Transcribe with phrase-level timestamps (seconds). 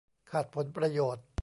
[0.31, 1.25] ขัดผลประโยชน์